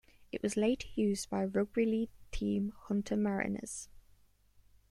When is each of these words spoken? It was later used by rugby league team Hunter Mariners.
It 0.31 0.41
was 0.41 0.57
later 0.57 0.87
used 0.95 1.29
by 1.29 1.45
rugby 1.45 1.85
league 1.85 2.09
team 2.31 2.73
Hunter 2.85 3.15
Mariners. 3.15 3.87